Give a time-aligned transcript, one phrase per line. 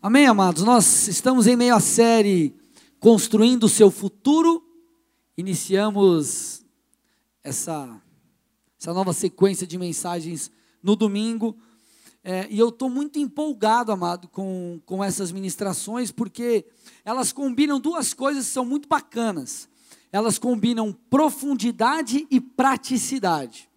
[0.00, 0.62] Amém, amados?
[0.62, 2.54] Nós estamos em meio à série
[3.00, 4.62] Construindo o Seu Futuro.
[5.36, 6.64] Iniciamos
[7.42, 8.00] essa,
[8.80, 11.56] essa nova sequência de mensagens no domingo.
[12.22, 16.64] É, e eu estou muito empolgado, amado, com, com essas ministrações, porque
[17.04, 19.68] elas combinam duas coisas que são muito bacanas.
[20.12, 23.67] Elas combinam profundidade e praticidade.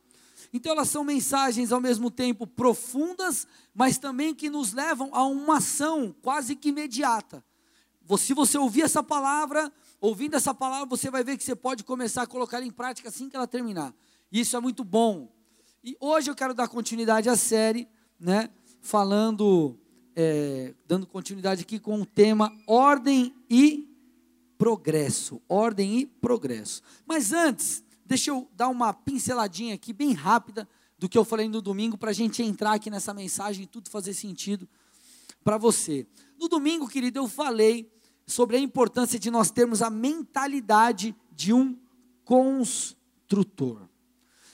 [0.54, 5.58] Então elas são mensagens ao mesmo tempo profundas, mas também que nos levam a uma
[5.58, 7.44] ação quase que imediata.
[8.18, 12.24] Se você ouvir essa palavra, ouvindo essa palavra, você vai ver que você pode começar
[12.24, 13.94] a colocar em prática assim que ela terminar.
[14.32, 15.32] Isso é muito bom.
[15.84, 17.88] E hoje eu quero dar continuidade à série,
[18.20, 18.50] né?
[18.82, 19.80] Falando,
[20.16, 23.88] é, dando continuidade aqui com o tema ordem e
[24.58, 25.42] progresso.
[25.48, 26.82] Ordem e progresso.
[27.06, 30.68] Mas antes, Deixa eu dar uma pinceladinha aqui, bem rápida,
[31.00, 33.90] do que eu falei no domingo, para a gente entrar aqui nessa mensagem e tudo
[33.90, 34.68] fazer sentido
[35.46, 36.06] para você.
[36.38, 37.90] No domingo, querido, eu falei
[38.28, 41.80] sobre a importância de nós termos a mentalidade de um
[42.26, 43.88] construtor.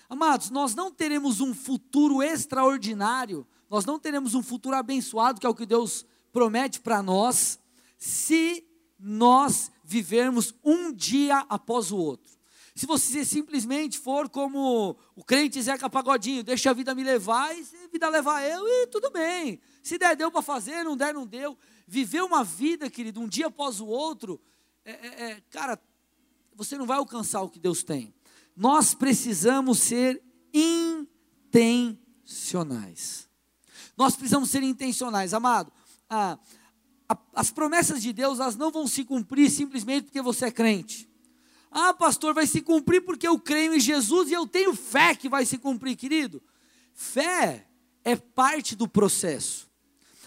[0.07, 5.49] Amados, nós não teremos um futuro extraordinário, nós não teremos um futuro abençoado, que é
[5.49, 7.59] o que Deus promete para nós,
[7.97, 8.63] se
[8.99, 12.36] nós vivermos um dia após o outro.
[12.77, 17.61] Se você simplesmente for como o crente Zeca Pagodinho, deixa a vida me levar e
[17.61, 19.59] a vida levar eu, e tudo bem.
[19.81, 21.57] Se der, deu para fazer, não der, não deu.
[21.87, 24.39] Viver uma vida, querido, um dia após o outro,
[24.85, 25.81] é, é, é, cara,
[26.53, 28.13] você não vai alcançar o que Deus tem.
[28.55, 30.21] Nós precisamos ser
[30.53, 33.27] intencionais.
[33.97, 35.73] Nós precisamos ser intencionais, amado.
[36.07, 36.37] Ah,
[37.33, 41.09] as promessas de Deus, elas não vão se cumprir simplesmente porque você é crente.
[41.71, 45.29] Ah, pastor, vai se cumprir porque eu creio em Jesus e eu tenho fé que
[45.29, 46.41] vai se cumprir, querido.
[46.93, 47.67] Fé
[48.03, 49.69] é parte do processo.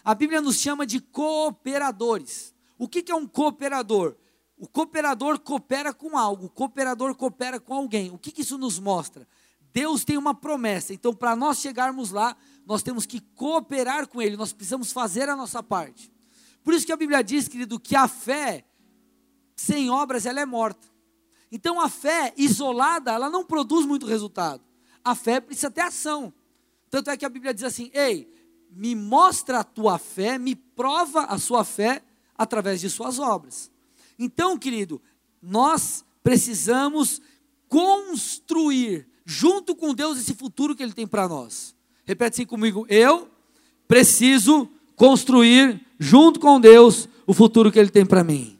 [0.04, 2.54] A Bíblia nos chama de cooperadores.
[2.78, 4.16] O que é um cooperador?
[4.56, 8.10] O cooperador coopera com algo, o cooperador coopera com alguém.
[8.10, 9.26] O que isso nos mostra?
[9.72, 12.36] Deus tem uma promessa, então para nós chegarmos lá,
[12.66, 16.12] nós temos que cooperar com Ele, nós precisamos fazer a nossa parte.
[16.62, 18.64] Por isso que a Bíblia diz, querido, que a fé
[19.56, 20.89] sem obras ela é morta.
[21.50, 24.62] Então a fé isolada, ela não produz muito resultado.
[25.04, 26.32] A fé precisa ter ação.
[26.88, 28.30] Tanto é que a Bíblia diz assim: "Ei,
[28.70, 32.02] me mostra a tua fé, me prova a sua fé
[32.36, 33.70] através de suas obras".
[34.18, 35.00] Então, querido,
[35.42, 37.20] nós precisamos
[37.68, 41.74] construir junto com Deus esse futuro que ele tem para nós.
[42.04, 43.30] Repete assim comigo: eu
[43.88, 48.58] preciso construir junto com Deus o futuro que ele tem para mim.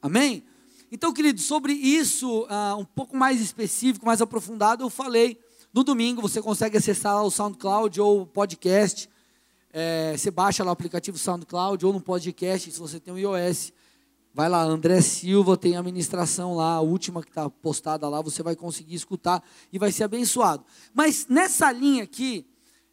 [0.00, 0.44] Amém?
[0.92, 5.38] Então, querido, sobre isso, uh, um pouco mais específico, mais aprofundado, eu falei
[5.72, 6.20] no domingo.
[6.20, 9.08] Você consegue acessar lá o SoundCloud ou o podcast.
[9.72, 13.72] É, você baixa lá o aplicativo SoundCloud ou no podcast, se você tem um iOS.
[14.34, 18.42] Vai lá, André Silva tem a ministração lá, a última que está postada lá, você
[18.42, 19.42] vai conseguir escutar
[19.72, 20.64] e vai ser abençoado.
[20.92, 22.46] Mas nessa linha aqui,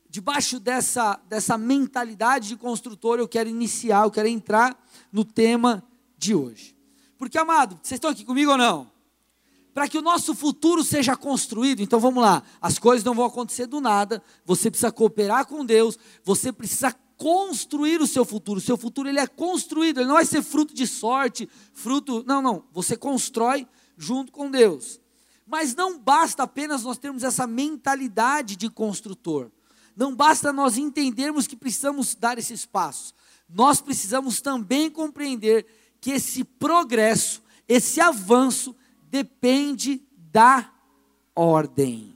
[0.07, 4.79] debaixo dessa, dessa mentalidade de construtor, eu quero iniciar, eu quero entrar
[5.11, 5.83] no tema
[6.17, 6.76] de hoje.
[7.17, 8.91] Porque, amado, vocês estão aqui comigo ou não?
[9.73, 13.67] Para que o nosso futuro seja construído, então vamos lá, as coisas não vão acontecer
[13.67, 18.59] do nada, você precisa cooperar com Deus, você precisa construir o seu futuro.
[18.59, 22.23] O seu futuro ele é construído, ele não vai ser fruto de sorte, fruto.
[22.25, 22.63] Não, não.
[22.71, 23.67] Você constrói
[23.97, 25.01] junto com Deus.
[25.45, 29.51] Mas não basta apenas nós termos essa mentalidade de construtor.
[29.95, 33.15] Não basta nós entendermos que precisamos dar esses passos.
[33.49, 35.65] Nós precisamos também compreender
[36.07, 38.73] que esse progresso, esse avanço,
[39.09, 40.01] depende
[40.31, 40.71] da
[41.35, 42.15] ordem.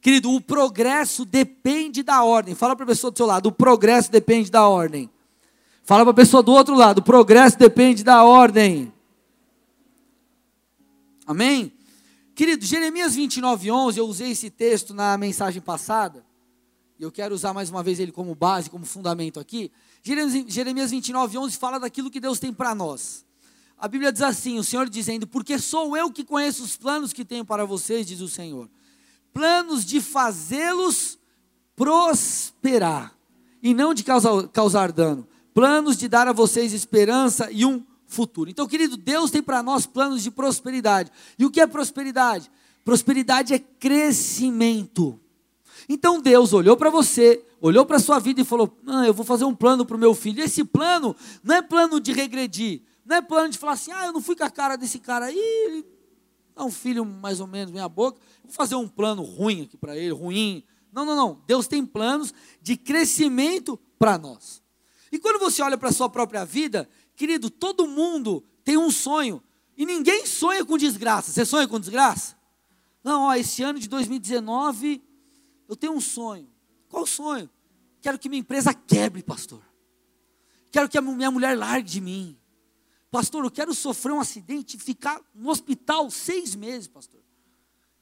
[0.00, 2.54] Querido, o progresso depende da ordem.
[2.54, 5.10] Fala para a pessoa do seu lado, o progresso depende da ordem.
[5.82, 8.90] Fala para a pessoa do outro lado, o progresso depende da ordem.
[11.26, 11.74] Amém?
[12.34, 16.24] Querido, Jeremias 29, 11, eu usei esse texto na mensagem passada,
[16.98, 19.70] e eu quero usar mais uma vez ele como base, como fundamento aqui.
[20.04, 23.24] Jeremias 29, 11 fala daquilo que Deus tem para nós.
[23.78, 27.24] A Bíblia diz assim: o Senhor dizendo, porque sou eu que conheço os planos que
[27.24, 28.68] tenho para vocês, diz o Senhor.
[29.32, 31.18] Planos de fazê-los
[31.74, 33.16] prosperar
[33.62, 35.26] e não de causar, causar dano.
[35.54, 38.50] Planos de dar a vocês esperança e um futuro.
[38.50, 41.10] Então, querido, Deus tem para nós planos de prosperidade.
[41.38, 42.50] E o que é prosperidade?
[42.84, 45.18] Prosperidade é crescimento.
[45.88, 48.76] Então Deus olhou para você, olhou para a sua vida e falou:
[49.06, 50.42] Eu vou fazer um plano para o meu filho.
[50.42, 54.12] Esse plano não é plano de regredir, não é plano de falar assim: Ah, eu
[54.12, 55.94] não fui com a cara desse cara aí, ele
[56.56, 59.96] é um filho mais ou menos, minha boca, vou fazer um plano ruim aqui para
[59.96, 60.62] ele, ruim.
[60.92, 61.42] Não, não, não.
[61.46, 62.32] Deus tem planos
[62.62, 64.62] de crescimento para nós.
[65.10, 69.42] E quando você olha para a sua própria vida, querido, todo mundo tem um sonho.
[69.76, 71.32] E ninguém sonha com desgraça.
[71.32, 72.36] Você sonha com desgraça?
[73.02, 75.02] Não, ó, esse ano de 2019,
[75.68, 76.48] eu tenho um sonho.
[76.88, 77.50] Qual sonho?
[78.00, 79.62] Quero que minha empresa quebre, pastor.
[80.70, 82.38] Quero que a minha mulher largue de mim.
[83.10, 87.20] Pastor, eu quero sofrer um acidente e ficar no hospital seis meses, pastor.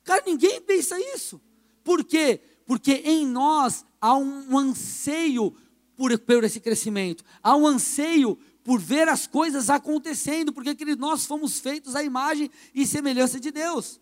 [0.02, 1.40] Cara, ninguém pensa isso.
[1.84, 2.40] Por quê?
[2.66, 5.54] Porque em nós há um anseio
[5.96, 11.26] por, por esse crescimento, há um anseio por ver as coisas acontecendo, porque querido, nós
[11.26, 14.00] fomos feitos à imagem e semelhança de Deus.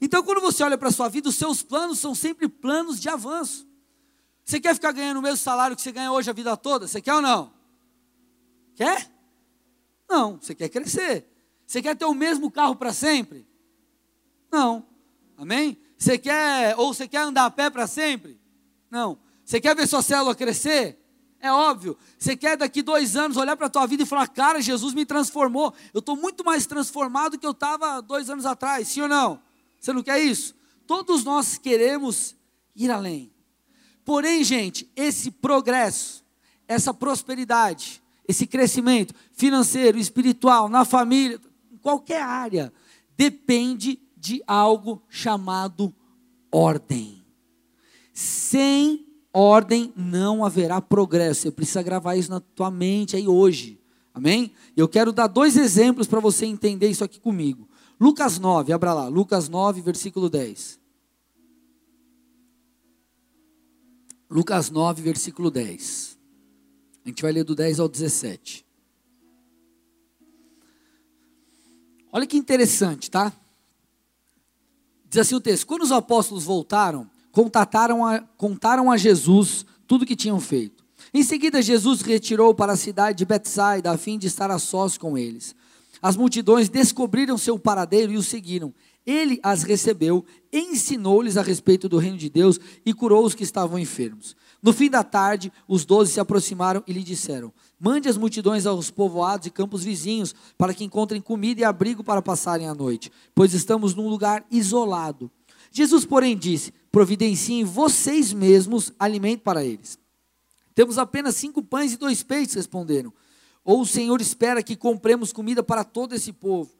[0.00, 3.08] Então, quando você olha para a sua vida, os seus planos são sempre planos de
[3.08, 3.68] avanço.
[4.44, 6.88] Você quer ficar ganhando o mesmo salário que você ganha hoje a vida toda?
[6.88, 7.52] Você quer ou não?
[8.74, 9.10] Quer?
[10.08, 11.26] Não, você quer crescer.
[11.66, 13.46] Você quer ter o mesmo carro para sempre?
[14.50, 14.84] Não.
[15.36, 15.78] Amém?
[15.96, 18.40] Você quer, ou você quer andar a pé para sempre?
[18.90, 19.18] Não.
[19.44, 20.98] Você quer ver sua célula crescer?
[21.38, 21.96] É óbvio.
[22.18, 25.06] Você quer daqui dois anos olhar para a tua vida e falar, cara, Jesus me
[25.06, 25.72] transformou.
[25.94, 28.88] Eu estou muito mais transformado do que eu estava dois anos atrás.
[28.88, 29.49] Sim ou não?
[29.80, 30.54] Você não quer isso?
[30.86, 32.36] Todos nós queremos
[32.76, 33.32] ir além.
[34.04, 36.24] Porém, gente, esse progresso,
[36.68, 41.40] essa prosperidade, esse crescimento financeiro, espiritual, na família,
[41.72, 42.72] em qualquer área,
[43.16, 45.94] depende de algo chamado
[46.52, 47.24] ordem.
[48.12, 51.42] Sem ordem não haverá progresso.
[51.42, 53.80] Você precisa gravar isso na tua mente aí hoje.
[54.12, 54.52] Amém?
[54.76, 57.69] Eu quero dar dois exemplos para você entender isso aqui comigo.
[58.00, 59.08] Lucas 9, abra lá.
[59.08, 60.80] Lucas 9, versículo 10.
[64.30, 66.18] Lucas 9, versículo 10.
[67.04, 68.64] A gente vai ler do 10 ao 17.
[72.10, 73.32] Olha que interessante, tá?
[75.06, 80.06] Diz assim o texto: Quando os apóstolos voltaram, contataram a, contaram a Jesus tudo o
[80.06, 80.84] que tinham feito.
[81.12, 84.96] Em seguida, Jesus retirou para a cidade de Betsaida a fim de estar a sós
[84.96, 85.54] com eles.
[86.00, 88.72] As multidões descobriram seu paradeiro e o seguiram.
[89.06, 93.78] Ele as recebeu, ensinou-lhes a respeito do reino de Deus e curou os que estavam
[93.78, 94.36] enfermos.
[94.62, 98.90] No fim da tarde, os doze se aproximaram e lhe disseram: Mande as multidões aos
[98.90, 103.54] povoados e campos vizinhos, para que encontrem comida e abrigo para passarem a noite, pois
[103.54, 105.30] estamos num lugar isolado.
[105.72, 109.98] Jesus, porém, disse: providenciem vocês mesmos alimento para eles.
[110.74, 113.12] Temos apenas cinco pães e dois peixes, responderam.
[113.70, 116.74] Ou o Senhor espera que compremos comida para todo esse povo?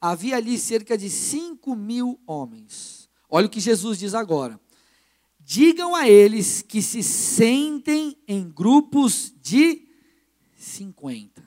[0.00, 3.08] Havia ali cerca de cinco mil homens.
[3.30, 4.60] Olha o que Jesus diz agora.
[5.38, 9.86] Digam a eles que se sentem em grupos de
[10.56, 11.40] 50.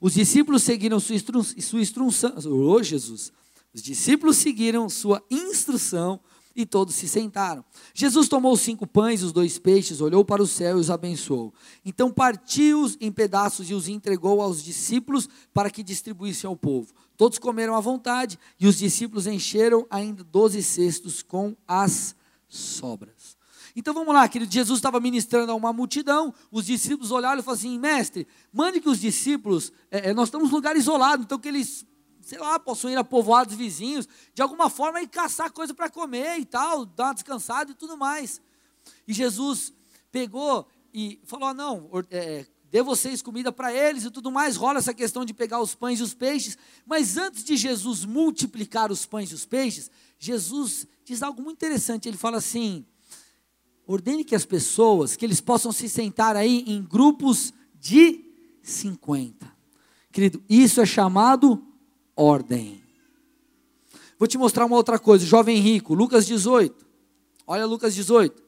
[0.00, 2.32] Os discípulos seguiram sua, instru sua instrução.
[2.46, 3.30] Oh, Jesus.
[3.74, 6.18] Os discípulos seguiram sua instrução
[6.56, 7.64] e todos se sentaram.
[7.94, 10.90] Jesus tomou os cinco pães e os dois peixes, olhou para o céu e os
[10.90, 11.52] abençoou.
[11.84, 16.92] Então partiu-os em pedaços e os entregou aos discípulos para que distribuíssem ao povo.
[17.16, 22.16] Todos comeram à vontade e os discípulos encheram ainda doze cestos com as
[22.48, 23.36] sobras.
[23.76, 24.50] Então vamos lá, querido.
[24.50, 26.32] Jesus estava ministrando a uma multidão.
[26.50, 29.70] Os discípulos olharam e falaram assim: Mestre, mande que os discípulos.
[29.90, 31.84] É, nós estamos num lugar isolado, então que eles
[32.26, 36.40] sei lá, possam ir a povoados vizinhos, de alguma forma ir caçar coisa para comer
[36.40, 38.42] e tal, dar uma descansada e tudo mais.
[39.06, 39.72] E Jesus
[40.10, 44.56] pegou e falou: ah, não, é, dê vocês comida para eles e tudo mais.
[44.56, 46.58] Rola essa questão de pegar os pães e os peixes.
[46.84, 52.08] Mas antes de Jesus multiplicar os pães e os peixes, Jesus diz algo muito interessante.
[52.08, 52.84] Ele fala assim:
[53.86, 58.24] ordene que as pessoas, que eles possam se sentar aí em grupos de
[58.64, 59.54] 50.
[60.10, 61.64] Querido, isso é chamado
[62.16, 62.82] ordem.
[64.18, 66.86] Vou te mostrar uma outra coisa, jovem rico, Lucas 18.
[67.46, 68.42] Olha Lucas 18.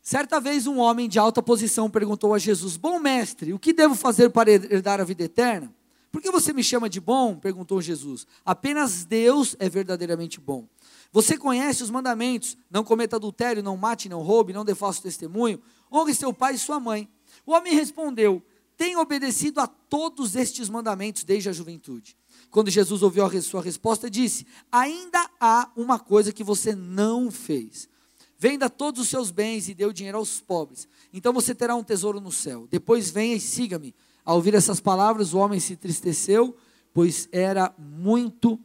[0.00, 3.94] Certa vez um homem de alta posição perguntou a Jesus: Bom mestre, o que devo
[3.94, 5.72] fazer para herdar a vida eterna?
[6.10, 7.36] Por que você me chama de bom?
[7.36, 8.26] perguntou Jesus.
[8.44, 10.66] Apenas Deus é verdadeiramente bom.
[11.12, 16.14] Você conhece os mandamentos: não cometa adultério, não mate, não roube, não falso testemunho, honre
[16.14, 17.08] seu pai e sua mãe.
[17.46, 18.42] O homem respondeu:
[18.82, 22.16] tem obedecido a todos estes mandamentos desde a juventude.
[22.50, 27.88] Quando Jesus ouviu a sua resposta, disse: Ainda há uma coisa que você não fez.
[28.36, 30.88] Venda todos os seus bens e dê o dinheiro aos pobres.
[31.12, 32.66] Então você terá um tesouro no céu.
[32.68, 33.94] Depois venha e siga-me.
[34.24, 36.56] Ao ouvir essas palavras, o homem se entristeceu,
[36.92, 38.58] pois era muito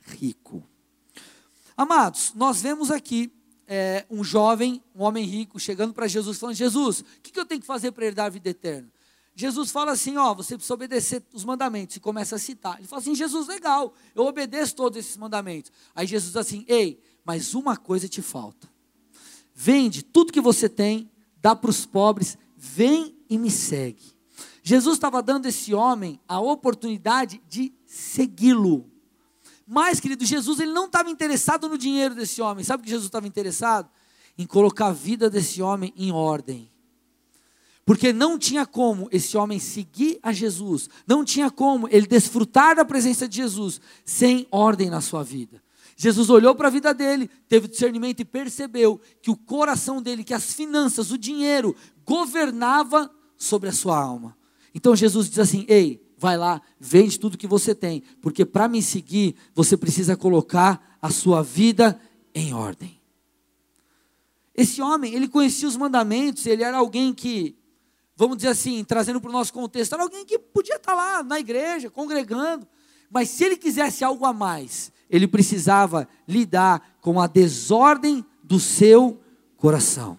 [0.00, 0.66] rico.
[1.76, 3.30] Amados, nós vemos aqui
[3.66, 7.44] é, um jovem, um homem rico, chegando para Jesus, falando: Jesus, o que, que eu
[7.44, 8.90] tenho que fazer para herdar a vida eterna?
[9.40, 12.76] Jesus fala assim: ó, você precisa obedecer os mandamentos, e começa a citar.
[12.76, 15.70] Ele fala assim: Jesus, legal, eu obedeço todos esses mandamentos.
[15.94, 18.68] Aí Jesus diz assim: ei, mas uma coisa te falta.
[19.54, 21.08] Vende tudo que você tem,
[21.40, 24.12] dá para os pobres, vem e me segue.
[24.60, 28.90] Jesus estava dando esse homem a oportunidade de segui-lo.
[29.64, 32.64] Mas, querido, Jesus ele não estava interessado no dinheiro desse homem.
[32.64, 33.88] Sabe o que Jesus estava interessado?
[34.36, 36.72] Em colocar a vida desse homem em ordem.
[37.88, 42.84] Porque não tinha como esse homem seguir a Jesus, não tinha como ele desfrutar da
[42.84, 45.62] presença de Jesus sem ordem na sua vida.
[45.96, 50.34] Jesus olhou para a vida dele, teve discernimento e percebeu que o coração dele, que
[50.34, 54.36] as finanças, o dinheiro, governava sobre a sua alma.
[54.74, 58.82] Então Jesus diz assim: Ei, vai lá, vende tudo que você tem, porque para me
[58.82, 61.98] seguir, você precisa colocar a sua vida
[62.34, 63.00] em ordem.
[64.54, 67.56] Esse homem, ele conhecia os mandamentos, ele era alguém que
[68.18, 71.38] vamos dizer assim, trazendo para o nosso contexto, era alguém que podia estar lá na
[71.38, 72.66] igreja, congregando,
[73.08, 79.20] mas se ele quisesse algo a mais, ele precisava lidar com a desordem do seu
[79.56, 80.18] coração.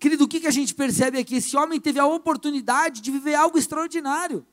[0.00, 1.36] Querido, o que, a gente percebe aqui?
[1.36, 4.44] Esse homem teve a oportunidade de viver algo extraordinário.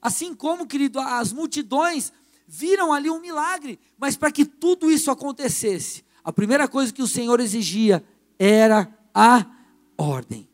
[0.00, 2.12] Assim como, querido, as multidões
[2.46, 7.08] viram ali um milagre, mas para que tudo isso acontecesse, a primeira coisa que o
[7.08, 8.04] Senhor exigia
[8.38, 9.46] era a
[9.96, 10.51] ordem.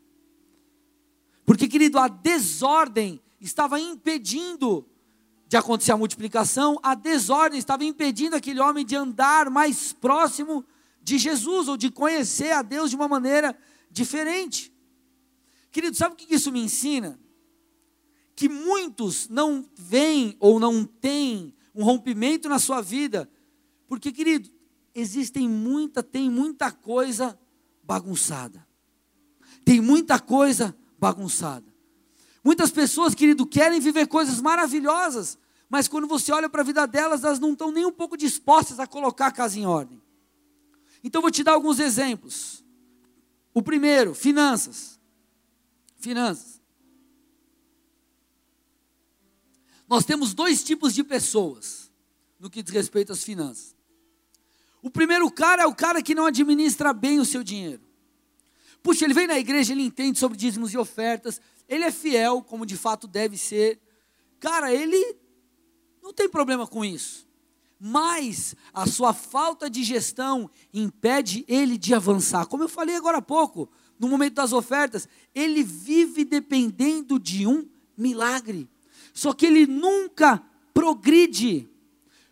[1.49, 4.87] Porque, querido, a desordem estava impedindo
[5.47, 10.63] de acontecer a multiplicação, a desordem estava impedindo aquele homem de andar mais próximo
[11.03, 13.59] de Jesus ou de conhecer a Deus de uma maneira
[13.91, 14.71] diferente.
[15.73, 17.19] Querido, sabe o que isso me ensina?
[18.37, 23.27] Que muitos não veem ou não têm um rompimento na sua vida,
[23.87, 24.51] porque, querido,
[24.95, 27.41] existem muita, tem muita coisa
[27.83, 28.69] bagunçada.
[29.65, 30.88] Tem muita coisa bagunçada.
[32.45, 35.39] Muitas pessoas, querido, querem viver coisas maravilhosas,
[35.69, 38.81] mas quando você olha para a vida delas, elas não estão nem um pouco dispostas
[38.81, 40.01] a colocar a casa em ordem.
[41.03, 42.65] Então vou te dar alguns exemplos.
[43.55, 44.99] O primeiro, finanças.
[45.97, 46.61] Finanças.
[49.89, 51.91] Nós temos dois tipos de pessoas
[52.39, 53.75] no que diz respeito às finanças.
[54.83, 57.88] O primeiro cara é o cara que não administra bem o seu dinheiro.
[58.83, 62.65] Puxa, ele vem na igreja, ele entende sobre dízimos e ofertas, ele é fiel, como
[62.65, 63.81] de fato deve ser.
[64.41, 65.17] Cara, ele
[66.03, 67.27] não tem problema com isso.
[67.81, 72.47] Mas a sua falta de gestão impede ele de avançar.
[72.47, 77.69] Como eu falei agora há pouco, no momento das ofertas, ele vive dependendo de um
[77.97, 78.69] milagre.
[79.13, 80.43] Só que ele nunca
[80.73, 81.69] progride.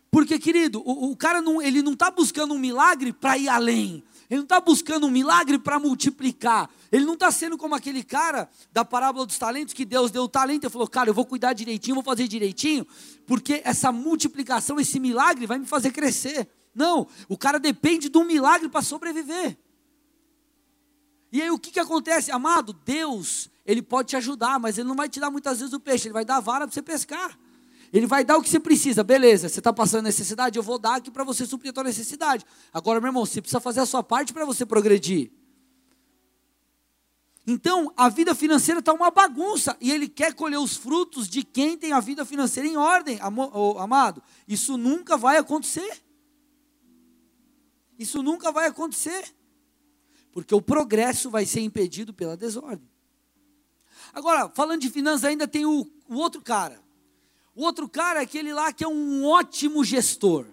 [0.09, 4.03] Porque, querido, o, o cara não, ele não está buscando um milagre para ir além.
[4.29, 6.69] Ele não está buscando um milagre para multiplicar.
[6.91, 10.27] Ele não está sendo como aquele cara da parábola dos talentos que Deus deu o
[10.27, 12.85] talento e falou: Cara, eu vou cuidar direitinho, vou fazer direitinho,
[13.25, 16.47] porque essa multiplicação, esse milagre vai me fazer crescer.
[16.75, 19.57] Não, o cara depende de um milagre para sobreviver.
[21.31, 22.31] E aí o que, que acontece?
[22.31, 25.79] Amado, Deus, Ele pode te ajudar, mas Ele não vai te dar muitas vezes o
[25.79, 27.37] peixe, Ele vai dar a vara para você pescar.
[27.93, 30.95] Ele vai dar o que você precisa, beleza, você está passando necessidade, eu vou dar
[30.95, 32.45] aqui para você suprir a tua necessidade.
[32.73, 35.31] Agora, meu irmão, você precisa fazer a sua parte para você progredir.
[37.49, 41.77] Então, a vida financeira está uma bagunça e ele quer colher os frutos de quem
[41.77, 43.19] tem a vida financeira em ordem,
[43.79, 44.21] amado.
[44.45, 46.03] Isso nunca vai acontecer.
[47.97, 49.33] Isso nunca vai acontecer.
[50.33, 52.89] Porque o progresso vai ser impedido pela desordem.
[54.13, 56.85] Agora, falando de finanças, ainda tem o, o outro cara.
[57.57, 60.45] O outro cara é aquele lá que é um ótimo gestor.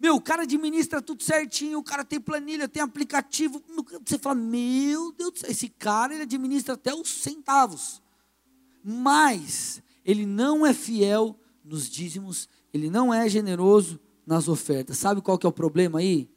[0.00, 3.60] Meu, o cara administra tudo certinho, o cara tem planilha, tem aplicativo.
[4.06, 8.00] Você fala, meu Deus do céu, esse cara ele administra até os centavos.
[8.84, 14.98] Mas ele não é fiel nos dízimos, ele não é generoso nas ofertas.
[14.98, 16.30] Sabe qual que é o problema aí?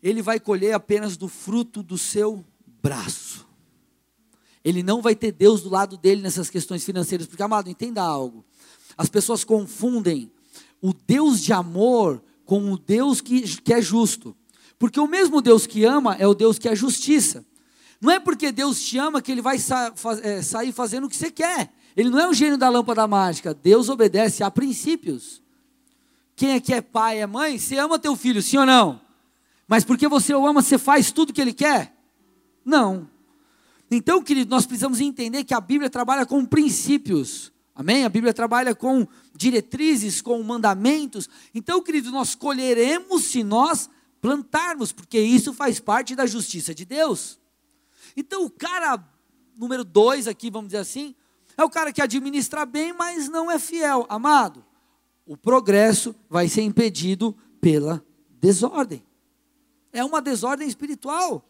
[0.00, 2.44] Ele vai colher apenas do fruto do seu
[2.80, 3.51] braço.
[4.64, 8.44] Ele não vai ter Deus do lado dele nessas questões financeiras, porque, amado, entenda algo.
[8.96, 10.30] As pessoas confundem
[10.80, 14.36] o Deus de amor com o Deus que, que é justo.
[14.78, 17.44] Porque o mesmo Deus que ama é o Deus que é justiça.
[18.00, 19.92] Não é porque Deus te ama que Ele vai sa
[20.22, 21.72] é, sair fazendo o que você quer.
[21.96, 23.54] Ele não é o gênio da lâmpada mágica.
[23.54, 25.40] Deus obedece a princípios.
[26.34, 27.58] Quem é que é pai, é mãe?
[27.58, 29.00] Você ama teu filho, sim ou não?
[29.68, 31.94] Mas porque você o ama, você faz tudo que ele quer?
[32.64, 33.08] Não.
[33.94, 37.52] Então, querido, nós precisamos entender que a Bíblia trabalha com princípios.
[37.74, 38.04] Amém?
[38.04, 39.06] A Bíblia trabalha com
[39.36, 41.28] diretrizes, com mandamentos.
[41.54, 47.38] Então, querido, nós colheremos se nós plantarmos, porque isso faz parte da justiça de Deus.
[48.16, 49.02] Então, o cara
[49.56, 51.14] número dois aqui, vamos dizer assim,
[51.56, 54.06] é o cara que administra bem, mas não é fiel.
[54.08, 54.64] Amado,
[55.26, 58.02] o progresso vai ser impedido pela
[58.40, 59.04] desordem.
[59.92, 61.46] É uma desordem espiritual.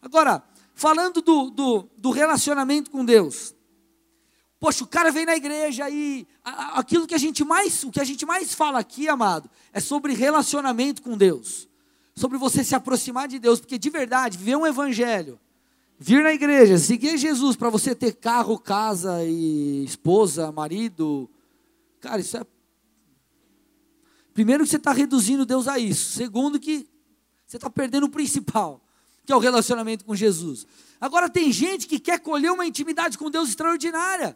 [0.00, 0.42] Agora,
[0.78, 3.52] falando do, do, do relacionamento com Deus.
[4.60, 8.04] Poxa, o cara vem na igreja e aquilo que a gente mais, o que a
[8.04, 11.68] gente mais fala aqui, amado, é sobre relacionamento com Deus.
[12.14, 15.40] Sobre você se aproximar de Deus, porque de verdade, viver um evangelho,
[15.98, 21.28] vir na igreja, seguir Jesus para você ter carro, casa e esposa, marido,
[22.00, 22.46] cara, isso é
[24.32, 26.12] Primeiro que você está reduzindo Deus a isso.
[26.12, 26.86] Segundo que
[27.44, 28.80] você está perdendo o principal
[29.28, 30.66] que é o relacionamento com Jesus.
[30.98, 34.34] Agora tem gente que quer colher uma intimidade com Deus extraordinária,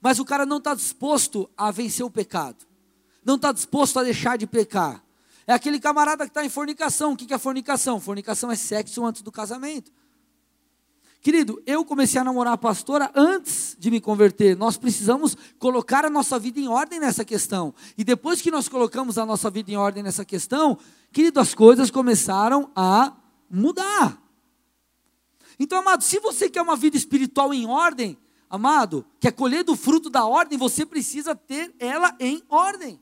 [0.00, 2.64] mas o cara não está disposto a vencer o pecado,
[3.22, 5.04] não está disposto a deixar de pecar.
[5.46, 7.12] É aquele camarada que está em fornicação.
[7.12, 8.00] O que é fornicação?
[8.00, 9.92] Fornicação é sexo antes do casamento.
[11.20, 14.56] Querido, eu comecei a namorar a pastora antes de me converter.
[14.56, 17.74] Nós precisamos colocar a nossa vida em ordem nessa questão.
[17.98, 20.78] E depois que nós colocamos a nossa vida em ordem nessa questão,
[21.12, 23.12] querido, as coisas começaram a
[23.50, 24.19] mudar.
[25.62, 28.16] Então, amado, se você quer uma vida espiritual em ordem,
[28.48, 32.98] amado, quer colher do fruto da ordem, você precisa ter ela em ordem.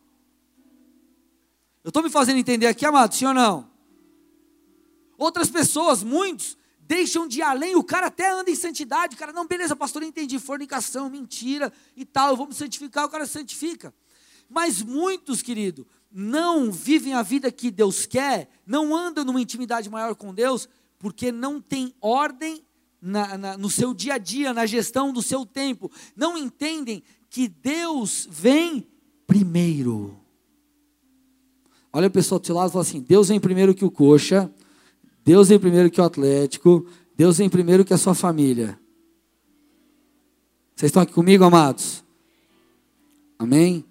[1.84, 3.70] Eu estou me fazendo entender aqui, amado, sim ou não?
[5.16, 9.32] Outras pessoas, muitos, deixam de ir além, o cara até anda em santidade, o cara,
[9.32, 13.24] não, beleza, pastor, eu entendi, fornicação, mentira e tal, eu vou me santificar, o cara
[13.24, 13.94] santifica.
[14.50, 20.16] Mas muitos, querido, não vivem a vida que Deus quer, não andam numa intimidade maior
[20.16, 22.62] com Deus, porque não tem ordem
[23.00, 27.48] na, na, no seu dia a dia, na gestão do seu tempo, não entendem que
[27.48, 28.86] Deus vem
[29.26, 30.18] primeiro.
[31.92, 34.50] Olha o pessoal do seu lado e fala assim: Deus vem primeiro que o coxa,
[35.24, 36.86] Deus vem primeiro que o Atlético,
[37.16, 38.78] Deus vem primeiro que a sua família.
[40.74, 42.04] Vocês estão aqui comigo, amados?
[43.38, 43.84] Amém?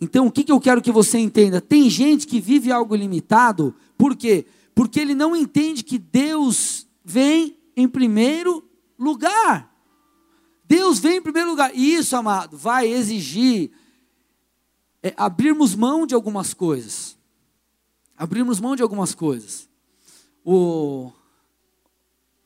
[0.00, 1.60] Então, o que, que eu quero que você entenda?
[1.60, 4.46] Tem gente que vive algo limitado, por quê?
[4.78, 8.62] Porque ele não entende que Deus vem em primeiro
[8.96, 9.74] lugar.
[10.64, 11.74] Deus vem em primeiro lugar.
[11.74, 13.72] E isso, amado, vai exigir
[15.02, 17.18] é, abrirmos mão de algumas coisas.
[18.16, 19.68] Abrirmos mão de algumas coisas.
[20.44, 21.10] O,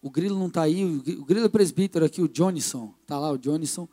[0.00, 3.36] o Grilo não está aí, o Grilo é presbítero aqui, o Johnson, está lá o
[3.36, 3.86] Johnson.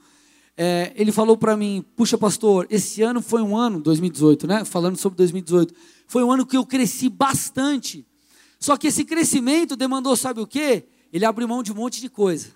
[0.56, 4.64] É, ele falou para mim, puxa pastor, esse ano foi um ano, 2018, né?
[4.64, 5.74] Falando sobre 2018,
[6.08, 8.08] foi um ano que eu cresci bastante
[8.60, 10.88] só que esse crescimento demandou, sabe o quê?
[11.14, 12.50] Ele abriu mão de um monte de coisa.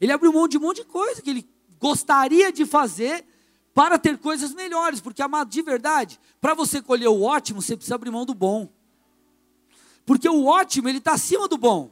[0.00, 1.48] Ele abriu mão de um monte de coisa que ele
[1.78, 3.24] gostaria de fazer
[3.74, 7.94] para ter coisas melhores, porque amado, de verdade, para você colher o ótimo, você precisa
[7.94, 8.68] abrir mão do bom.
[10.06, 11.90] Porque o ótimo, ele está acima do bom.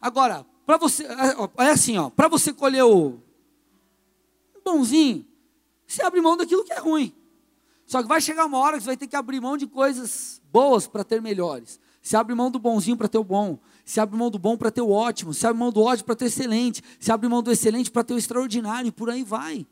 [0.00, 3.18] Agora, para você, é, é assim, ó, para você colher o
[4.64, 5.26] bonzinho,
[5.86, 7.12] você abre mão daquilo que é ruim.
[7.90, 10.40] Só que vai chegar uma hora que você vai ter que abrir mão de coisas
[10.52, 11.80] boas para ter melhores.
[12.00, 13.58] Se abre mão do bonzinho para ter o bom.
[13.84, 15.34] Se abre mão do bom para ter o ótimo.
[15.34, 16.84] Se abre mão do ótimo para ter o excelente.
[17.00, 18.86] Se abre mão do excelente para ter o extraordinário.
[18.86, 19.66] E por aí vai.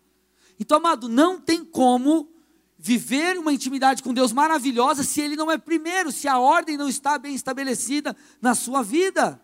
[0.58, 2.28] Então, amado, não tem como
[2.76, 6.88] viver uma intimidade com Deus maravilhosa se Ele não é primeiro, se a ordem não
[6.88, 9.40] está bem estabelecida na sua vida.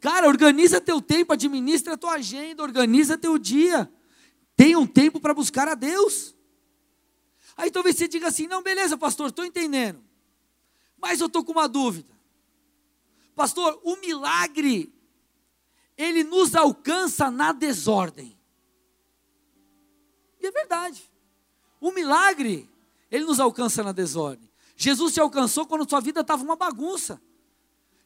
[0.00, 3.92] Cara, organiza teu tempo, administra tua agenda, organiza teu dia.
[4.56, 6.34] Tenha um tempo para buscar a Deus.
[7.56, 10.02] Aí talvez você diga assim: não, beleza, pastor, estou entendendo.
[10.98, 12.12] Mas eu estou com uma dúvida.
[13.34, 14.92] Pastor, o milagre,
[15.96, 18.38] ele nos alcança na desordem.
[20.40, 21.02] E é verdade.
[21.80, 22.70] O milagre,
[23.10, 24.50] ele nos alcança na desordem.
[24.76, 27.20] Jesus te alcançou quando sua vida estava uma bagunça.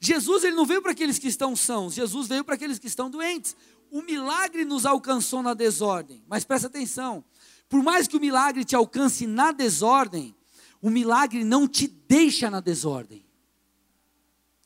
[0.00, 3.10] Jesus ele não veio para aqueles que estão sãos, Jesus veio para aqueles que estão
[3.10, 3.56] doentes.
[3.90, 6.22] O milagre nos alcançou na desordem.
[6.28, 7.24] Mas presta atenção,
[7.68, 10.34] por mais que o milagre te alcance na desordem,
[10.80, 13.24] o milagre não te deixa na desordem.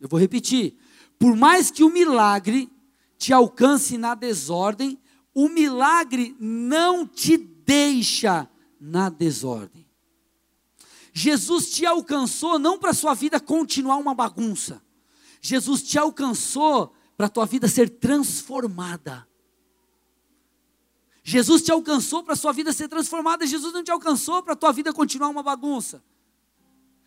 [0.00, 0.76] Eu vou repetir.
[1.18, 2.70] Por mais que o milagre
[3.18, 4.98] te alcance na desordem,
[5.34, 8.48] o milagre não te deixa
[8.80, 9.86] na desordem.
[11.12, 14.82] Jesus te alcançou não para a sua vida continuar uma bagunça.
[15.40, 19.26] Jesus te alcançou para a tua vida ser transformada.
[21.22, 24.56] Jesus te alcançou para a sua vida ser transformada, Jesus não te alcançou para a
[24.56, 26.02] tua vida continuar uma bagunça.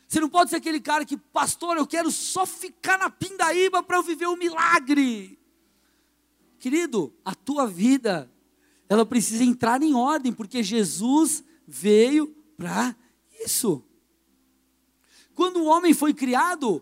[0.08, 3.98] Você não pode ser aquele cara que, pastor, eu quero só ficar na pindaíba para
[3.98, 5.38] eu viver um milagre.
[6.60, 8.32] Querido, a tua vida,
[8.88, 12.96] ela precisa entrar em ordem, porque Jesus veio para
[13.44, 13.84] isso.
[15.34, 16.82] Quando o homem foi criado,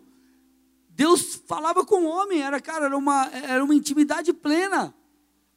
[0.89, 4.93] Deus falava com o homem, era, cara, era uma, era uma intimidade plena.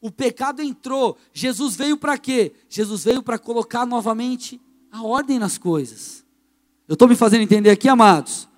[0.00, 1.16] O pecado entrou.
[1.32, 2.54] Jesus veio para quê?
[2.68, 6.24] Jesus veio para colocar novamente a ordem nas coisas.
[6.88, 8.48] Eu estou me fazendo entender aqui, amados?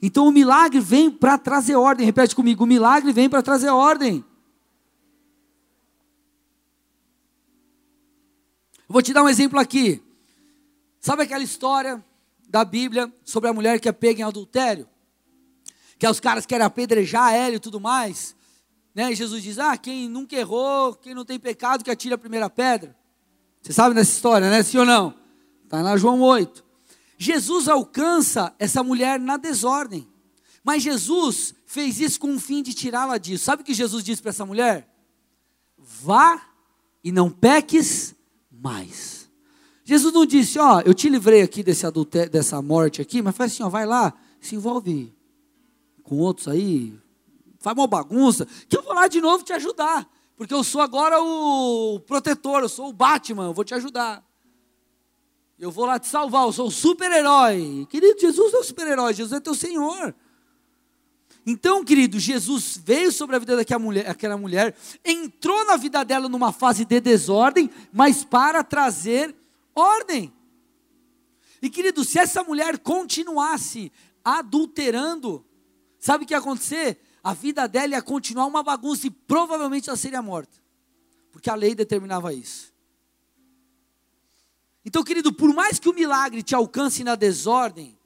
[0.00, 2.06] Então o milagre vem para trazer ordem.
[2.06, 4.24] Repete comigo: o milagre vem para trazer ordem.
[8.88, 10.02] Vou te dar um exemplo aqui.
[11.00, 12.02] Sabe aquela história
[12.48, 14.88] da Bíblia sobre a mulher que é pega em adultério?
[15.98, 18.34] Que os caras querem apedrejar ela e tudo mais.
[18.98, 19.12] Né?
[19.12, 22.50] E Jesus diz: Ah, quem nunca errou, quem não tem pecado, que atire a primeira
[22.50, 22.96] pedra.
[23.62, 24.60] Você sabe dessa história, né?
[24.64, 25.14] Sim ou não?
[25.62, 26.64] Está na João 8.
[27.16, 30.08] Jesus alcança essa mulher na desordem.
[30.64, 33.44] Mas Jesus fez isso com o fim de tirá-la disso.
[33.44, 34.92] Sabe o que Jesus disse para essa mulher?
[35.78, 36.48] Vá
[37.04, 38.16] e não peques
[38.50, 39.30] mais.
[39.84, 43.52] Jesus não disse, ó, eu te livrei aqui desse adultério, dessa morte aqui, mas faz
[43.52, 45.14] assim, ó, vai lá, se envolve
[46.02, 46.98] com outros aí,
[47.58, 51.20] faz uma bagunça, que eu vou lá de novo te ajudar, porque eu sou agora
[51.20, 54.24] o protetor, eu sou o Batman, eu vou te ajudar.
[55.58, 57.84] Eu vou lá te salvar, eu sou o super-herói.
[57.90, 60.14] Querido, Jesus é o super-herói, Jesus é teu Senhor.
[61.44, 66.28] Então, querido, Jesus veio sobre a vida daquela mulher, aquela mulher, entrou na vida dela
[66.28, 69.34] numa fase de desordem, mas para trazer
[69.74, 70.32] ordem.
[71.60, 73.90] E, querido, se essa mulher continuasse
[74.22, 75.44] adulterando,
[75.98, 77.00] sabe o que ia acontecer?
[77.28, 80.62] A vida dela ia continuar uma bagunça e provavelmente ela seria morta,
[81.30, 82.72] porque a lei determinava isso.
[84.82, 87.98] Então, querido, por mais que o milagre te alcance na desordem,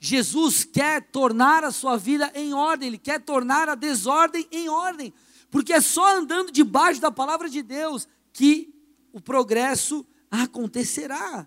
[0.00, 5.12] Jesus quer tornar a sua vida em ordem, Ele quer tornar a desordem em ordem,
[5.50, 8.74] porque é só andando debaixo da palavra de Deus que
[9.12, 11.46] o progresso acontecerá.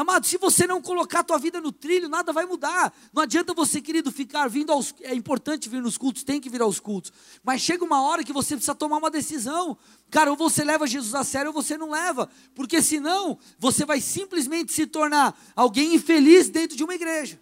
[0.00, 2.90] Amado, se você não colocar a tua vida no trilho, nada vai mudar.
[3.12, 4.94] Não adianta você, querido, ficar vindo aos.
[5.02, 7.12] É importante vir nos cultos, tem que vir aos cultos.
[7.44, 9.76] Mas chega uma hora que você precisa tomar uma decisão.
[10.10, 12.30] Cara, ou você leva Jesus a sério ou você não leva.
[12.54, 17.38] Porque senão, você vai simplesmente se tornar alguém infeliz dentro de uma igreja.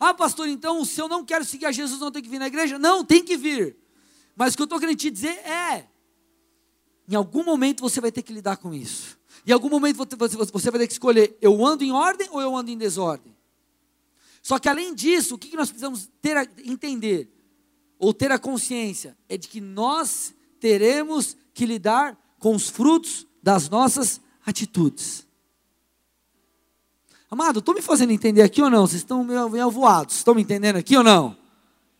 [0.00, 2.48] Ah, pastor, então se eu não quero seguir a Jesus, não tem que vir na
[2.48, 2.76] igreja?
[2.76, 3.76] Não, tem que vir.
[4.34, 5.86] Mas o que eu estou querendo te dizer é:
[7.08, 9.19] em algum momento você vai ter que lidar com isso.
[9.46, 12.70] Em algum momento você vai ter que escolher: eu ando em ordem ou eu ando
[12.70, 13.36] em desordem?
[14.42, 17.30] Só que além disso, o que nós precisamos ter a, entender,
[17.98, 23.68] ou ter a consciência, é de que nós teremos que lidar com os frutos das
[23.68, 25.26] nossas atitudes.
[27.30, 28.86] Amado, estou me fazendo entender aqui ou não?
[28.86, 30.16] Vocês estão meio, meio voados.
[30.16, 31.36] Estão me entendendo aqui ou não?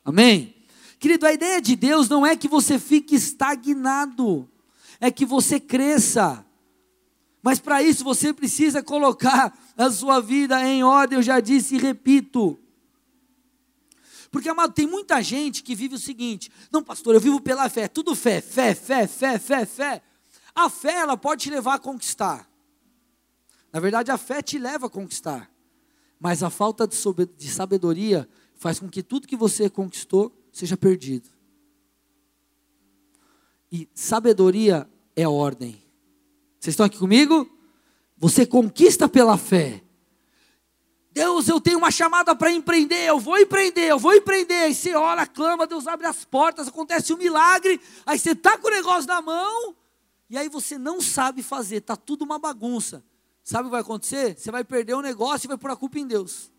[0.05, 0.57] Amém?
[0.99, 4.49] Querido, a ideia de Deus não é que você fique estagnado,
[5.01, 6.45] é que você cresça.
[7.43, 11.79] Mas para isso você precisa colocar a sua vida em ordem, eu já disse e
[11.79, 12.59] repito.
[14.31, 17.89] Porque, amado, tem muita gente que vive o seguinte: não, pastor, eu vivo pela fé,
[17.89, 20.03] tudo fé, fé, fé, fé, fé, fé.
[20.55, 22.49] A fé, ela pode te levar a conquistar.
[23.73, 25.51] Na verdade, a fé te leva a conquistar.
[26.19, 31.31] Mas a falta de sabedoria faz com que tudo que você conquistou seja perdido.
[33.73, 35.83] E sabedoria é ordem.
[36.61, 37.51] Vocês estão aqui comigo?
[38.19, 39.83] Você conquista pela fé.
[41.11, 44.65] Deus, eu tenho uma chamada para empreender, eu vou empreender, eu vou empreender.
[44.65, 47.81] Aí você ora, clama, Deus abre as portas, acontece um milagre.
[48.05, 49.75] Aí você está com o negócio na mão,
[50.29, 53.03] e aí você não sabe fazer, está tudo uma bagunça.
[53.43, 54.39] Sabe o que vai acontecer?
[54.39, 56.53] Você vai perder o negócio e vai pôr a culpa em Deus.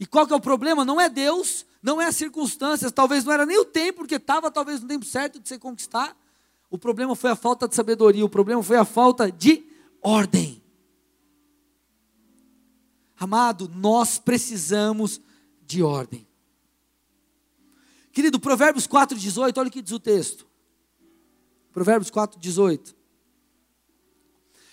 [0.00, 0.84] E qual que é o problema?
[0.84, 4.50] Não é Deus, não é as circunstâncias, talvez não era nem o tempo, porque estava
[4.50, 6.19] talvez no tempo certo de você conquistar.
[6.70, 9.66] O problema foi a falta de sabedoria, o problema foi a falta de
[10.00, 10.62] ordem.
[13.18, 15.20] Amado, nós precisamos
[15.66, 16.26] de ordem.
[18.12, 20.46] Querido, Provérbios 4,18, olha o que diz o texto.
[21.72, 22.94] Provérbios 4,18.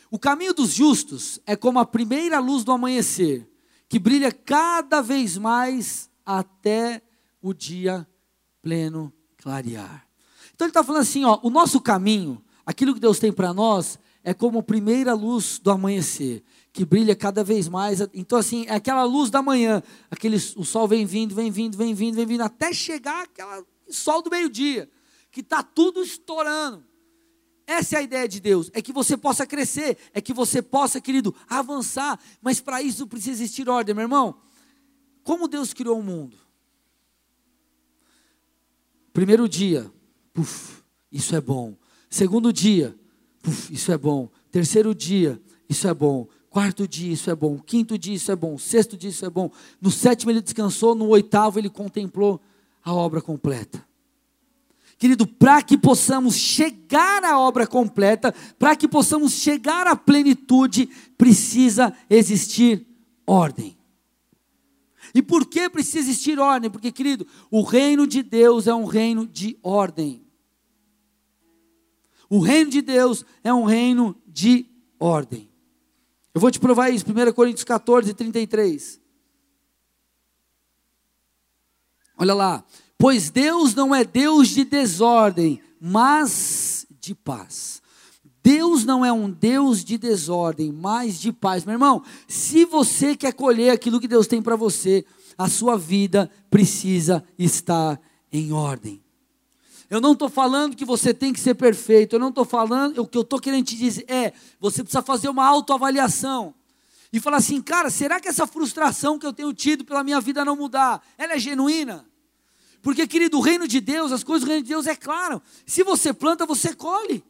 [0.10, 3.50] O caminho dos justos é como a primeira luz do amanhecer,
[3.90, 7.02] que brilha cada vez mais até
[7.42, 8.08] o dia
[8.62, 10.07] pleno clarear.
[10.58, 14.00] Então ele está falando assim: ó, o nosso caminho, aquilo que Deus tem para nós,
[14.24, 16.44] é como a primeira luz do amanhecer,
[16.74, 18.02] que brilha cada vez mais.
[18.12, 21.94] Então, assim, é aquela luz da manhã, aquele, o sol vem vindo, vem vindo, vem
[21.94, 24.90] vindo, vem vindo, até chegar aquele sol do meio-dia,
[25.32, 26.84] que está tudo estourando.
[27.68, 31.00] Essa é a ideia de Deus, é que você possa crescer, é que você possa,
[31.00, 34.42] querido, avançar, mas para isso precisa existir ordem, meu irmão.
[35.24, 36.36] Como Deus criou o mundo?
[39.14, 39.92] Primeiro dia,
[40.38, 41.76] puf, isso é bom.
[42.08, 42.96] Segundo dia,
[43.42, 44.30] puf, isso é bom.
[44.52, 46.28] Terceiro dia, isso é bom.
[46.48, 47.58] Quarto dia, isso é bom.
[47.58, 48.56] Quinto dia, isso é bom.
[48.56, 49.50] Sexto dia, isso é bom.
[49.82, 50.94] No sétimo, ele descansou.
[50.94, 52.40] No oitavo, ele contemplou
[52.84, 53.84] a obra completa.
[55.00, 61.94] Querido, para que possamos chegar à obra completa, para que possamos chegar à plenitude, precisa
[62.10, 62.86] existir
[63.26, 63.76] ordem.
[65.16, 66.70] E por que precisa existir ordem?
[66.70, 70.27] Porque, querido, o reino de Deus é um reino de ordem.
[72.30, 74.66] O reino de Deus é um reino de
[75.00, 75.50] ordem.
[76.34, 79.02] Eu vou te provar isso, 1 Coríntios 14, 33.
[82.18, 82.66] Olha lá.
[82.98, 87.82] Pois Deus não é Deus de desordem, mas de paz.
[88.42, 91.64] Deus não é um Deus de desordem, mas de paz.
[91.64, 95.06] Meu irmão, se você quer colher aquilo que Deus tem para você,
[95.38, 98.00] a sua vida precisa estar
[98.32, 99.04] em ordem.
[99.90, 103.08] Eu não estou falando que você tem que ser perfeito, eu não estou falando, o
[103.08, 106.54] que eu estou querendo te dizer é, você precisa fazer uma autoavaliação
[107.12, 110.44] e falar assim, cara, será que essa frustração que eu tenho tido pela minha vida
[110.44, 112.06] não mudar, ela é genuína?
[112.82, 115.84] Porque, querido, o reino de Deus, as coisas do reino de Deus é claro, se
[115.84, 117.24] você planta, você colhe.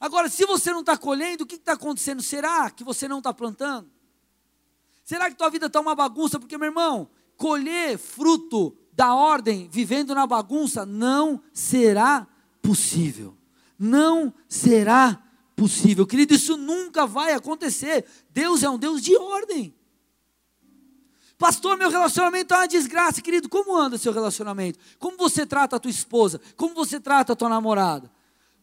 [0.00, 2.22] Agora, se você não está colhendo, o que está acontecendo?
[2.22, 3.90] Será que você não está plantando?
[5.04, 6.38] Será que tua vida está uma bagunça?
[6.38, 12.26] Porque, meu irmão, colher fruto da ordem vivendo na bagunça não será
[12.60, 13.36] possível.
[13.78, 15.22] Não será
[15.54, 16.04] possível.
[16.04, 18.04] Querido, isso nunca vai acontecer.
[18.30, 19.72] Deus é um Deus de ordem.
[21.38, 23.22] Pastor, meu relacionamento é uma desgraça.
[23.22, 24.80] Querido, como anda seu relacionamento?
[24.98, 26.40] Como você trata a tua esposa?
[26.56, 28.10] Como você trata a tua namorada?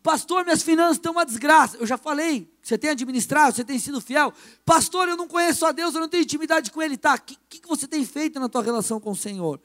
[0.03, 1.77] Pastor, minhas finanças estão uma desgraça.
[1.77, 4.33] Eu já falei, você tem administrado, você tem sido fiel.
[4.65, 6.97] Pastor, eu não conheço a Deus, eu não tenho intimidade com Ele.
[6.97, 9.61] Tá, o que, que você tem feito na tua relação com o Senhor?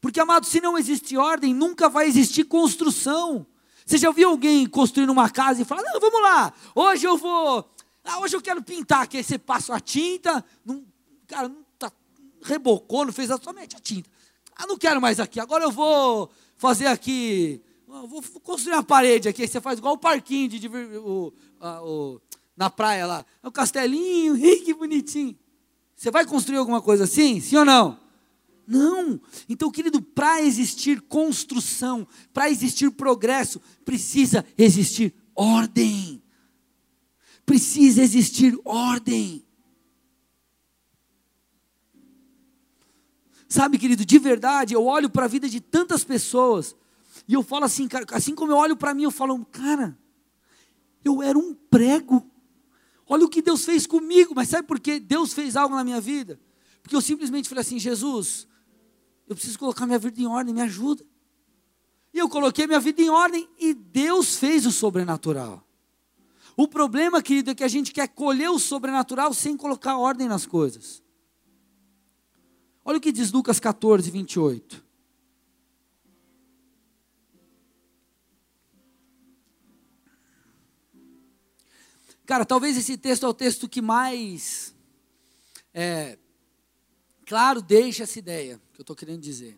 [0.00, 3.46] Porque, amado, se não existe ordem, nunca vai existir construção.
[3.84, 7.68] Você já viu alguém construindo uma casa e falar, não, vamos lá, hoje eu vou,
[8.04, 10.84] ah, hoje eu quero pintar, que aí você passa a tinta, não,
[11.26, 11.90] cara, não tá,
[12.42, 14.08] rebocou, não fez somente a tinta.
[14.54, 19.42] Ah, não quero mais aqui, agora eu vou fazer aqui, vou construir uma parede aqui,
[19.42, 22.20] aí você faz igual o parquinho de, de o, a, o,
[22.56, 25.36] na praia lá, é castelinho, que bonitinho.
[25.96, 27.98] Você vai construir alguma coisa assim, sim ou não?
[28.70, 29.20] Não.
[29.48, 36.22] Então, querido, para existir construção, para existir progresso, precisa existir ordem.
[37.44, 39.44] Precisa existir ordem.
[43.48, 46.76] Sabe, querido, de verdade, eu olho para a vida de tantas pessoas
[47.26, 49.98] e eu falo assim, cara, assim como eu olho para mim, eu falo, cara,
[51.04, 52.24] eu era um prego.
[53.08, 56.00] Olha o que Deus fez comigo, mas sabe por que Deus fez algo na minha
[56.00, 56.38] vida?
[56.80, 58.46] Porque eu simplesmente falei assim, Jesus,
[59.30, 61.06] eu preciso colocar minha vida em ordem, me ajuda.
[62.12, 65.64] E eu coloquei minha vida em ordem e Deus fez o sobrenatural.
[66.56, 70.46] O problema, querido, é que a gente quer colher o sobrenatural sem colocar ordem nas
[70.46, 71.00] coisas.
[72.84, 74.84] Olha o que diz Lucas 14, 28.
[82.26, 84.74] Cara, talvez esse texto é o texto que mais
[85.72, 86.18] é,
[87.30, 89.56] claro deixa essa ideia que eu estou querendo dizer.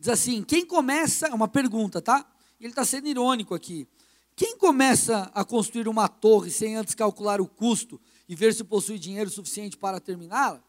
[0.00, 2.28] Diz assim: quem começa, é uma pergunta, tá?
[2.58, 3.86] Ele está sendo irônico aqui.
[4.34, 8.98] Quem começa a construir uma torre sem antes calcular o custo e ver se possui
[8.98, 10.60] dinheiro suficiente para terminá-la?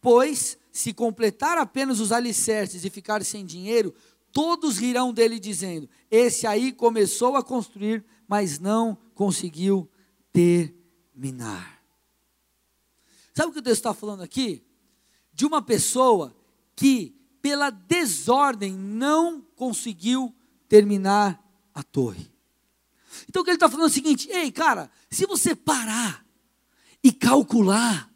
[0.00, 3.92] Pois, se completar apenas os alicerces e ficar sem dinheiro,
[4.30, 9.90] todos rirão dele, dizendo: Esse aí começou a construir, mas não conseguiu
[10.32, 11.82] terminar.
[13.34, 14.62] Sabe o que Deus está falando aqui?
[15.32, 16.34] De uma pessoa
[16.76, 20.32] que pela desordem, não conseguiu
[20.68, 21.42] terminar
[21.74, 22.30] a torre.
[23.28, 26.24] Então o que ele está falando é o seguinte: ei, cara, se você parar
[27.02, 28.08] e calcular,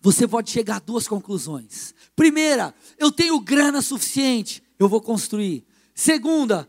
[0.00, 1.94] você pode chegar a duas conclusões.
[2.16, 5.64] Primeira, eu tenho grana suficiente, eu vou construir.
[5.94, 6.68] Segunda,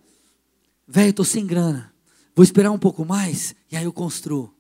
[0.86, 1.94] velho, estou sem grana,
[2.36, 4.54] vou esperar um pouco mais e aí eu construo.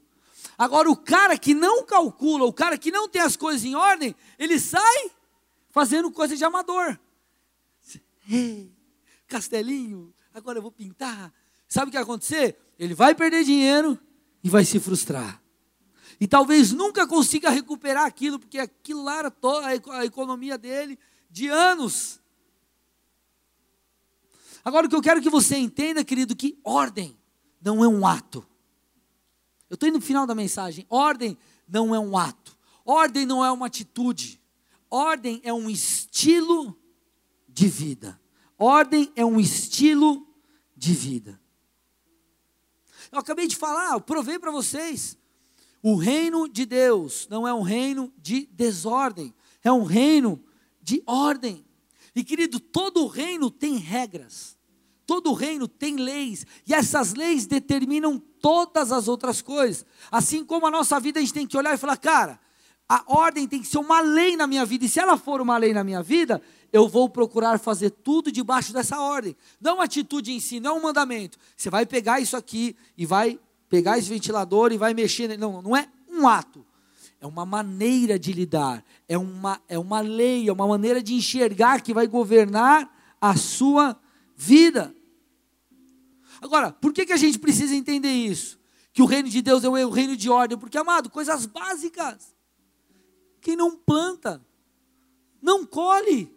[0.58, 4.16] Agora, o cara que não calcula, o cara que não tem as coisas em ordem,
[4.40, 5.12] ele sai
[5.76, 6.98] fazendo coisa de amador.
[9.28, 11.34] Castelinho, agora eu vou pintar.
[11.68, 12.58] Sabe o que vai acontecer?
[12.80, 14.00] Ele vai perder dinheiro
[14.42, 15.44] e vai se frustrar.
[16.18, 19.36] E talvez nunca consiga recuperar aquilo, porque aquilo lá era
[19.92, 20.98] a economia dele
[21.30, 22.22] de anos.
[24.64, 27.20] Agora o que eu quero que você entenda, querido, que ordem
[27.62, 28.48] não é um ato.
[29.70, 30.86] Eu estou indo no final da mensagem.
[30.90, 32.58] Ordem não é um ato.
[32.86, 34.42] Ordem não é uma atitude.
[34.90, 36.78] Ordem é um estilo
[37.48, 38.20] de vida.
[38.58, 40.28] Ordem é um estilo
[40.76, 41.40] de vida.
[43.12, 45.18] Eu acabei de falar, eu provei para vocês.
[45.82, 50.44] O reino de Deus não é um reino de desordem, é um reino
[50.82, 51.66] de ordem.
[52.16, 54.58] E querido, todo reino tem regras,
[55.06, 59.86] todo reino tem leis, e essas leis determinam todas as outras coisas.
[60.10, 62.40] Assim como a nossa vida, a gente tem que olhar e falar, cara,
[62.88, 65.58] A ordem tem que ser uma lei na minha vida, e se ela for uma
[65.58, 69.36] lei na minha vida, eu vou procurar fazer tudo debaixo dessa ordem.
[69.60, 71.38] Não atitude em si, não é um mandamento.
[71.58, 75.36] Você vai pegar isso aqui e vai pegar esse ventilador e vai mexer.
[75.38, 76.66] Não, não é um ato.
[77.20, 81.82] É uma maneira de lidar, é uma, é uma lei, é uma maneira de enxergar
[81.82, 83.98] que vai governar a sua
[84.36, 84.94] vida.
[86.40, 88.60] Agora, por que, que a gente precisa entender isso?
[88.94, 92.35] Que o reino de Deus é o reino de ordem, porque, amado, coisas básicas.
[93.46, 94.44] Quem não planta,
[95.40, 96.36] não colhe.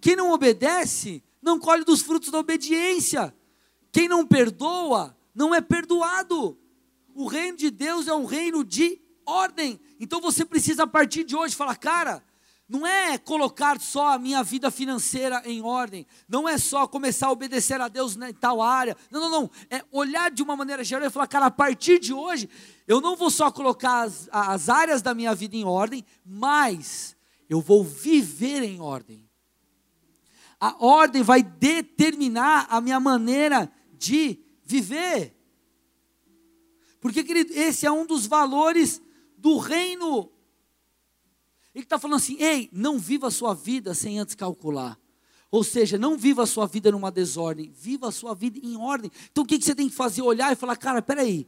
[0.00, 3.34] Quem não obedece, não colhe dos frutos da obediência.
[3.92, 6.56] Quem não perdoa, não é perdoado.
[7.14, 9.78] O reino de Deus é um reino de ordem.
[10.00, 12.24] Então você precisa, a partir de hoje, falar: cara,
[12.70, 17.32] não é colocar só a minha vida financeira em ordem, não é só começar a
[17.32, 21.08] obedecer a Deus em tal área, não, não, não, é olhar de uma maneira geral
[21.08, 22.48] e falar, cara, a partir de hoje,
[22.90, 27.16] eu não vou só colocar as, as áreas da minha vida em ordem, mas
[27.48, 29.28] eu vou viver em ordem.
[30.58, 35.36] A ordem vai determinar a minha maneira de viver.
[37.00, 39.00] Porque, querido, esse é um dos valores
[39.38, 40.30] do reino
[41.74, 44.98] ele está falando assim: ei, não viva a sua vida sem antes calcular.
[45.50, 49.10] Ou seja, não viva a sua vida numa desordem, viva a sua vida em ordem.
[49.30, 50.22] Então o que, que você tem que fazer?
[50.22, 51.46] Olhar e falar: cara, peraí,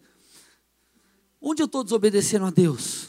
[1.42, 3.08] onde eu estou desobedecendo a Deus?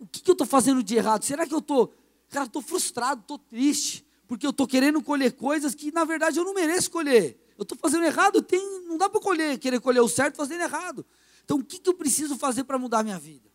[0.00, 1.24] O que, que eu estou fazendo de errado?
[1.24, 1.94] Será que eu estou,
[2.28, 6.44] cara, estou frustrado, estou triste, porque eu estou querendo colher coisas que na verdade eu
[6.44, 7.40] não mereço colher.
[7.56, 11.06] Eu estou fazendo errado, tem, não dá para colher, querer colher o certo fazendo errado.
[11.44, 13.48] Então o que, que eu preciso fazer para mudar a minha vida?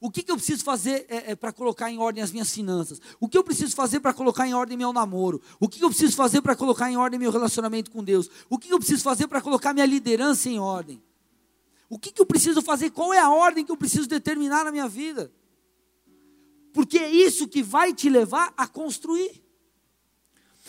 [0.00, 3.00] O que, que eu preciso fazer é, é, para colocar em ordem as minhas finanças?
[3.18, 5.42] O que eu preciso fazer para colocar em ordem meu namoro?
[5.58, 8.30] O que, que eu preciso fazer para colocar em ordem meu relacionamento com Deus?
[8.48, 11.02] O que, que eu preciso fazer para colocar minha liderança em ordem?
[11.90, 12.90] O que, que eu preciso fazer?
[12.90, 15.30] Qual é a ordem que eu preciso determinar na minha vida?
[16.72, 19.44] Porque é isso que vai te levar a construir.